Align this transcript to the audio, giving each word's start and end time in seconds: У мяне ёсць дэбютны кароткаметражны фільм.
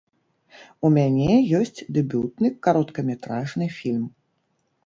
У 0.89 0.89
мяне 0.97 1.35
ёсць 1.59 1.83
дэбютны 1.97 2.47
кароткаметражны 2.69 3.65
фільм. 3.79 4.05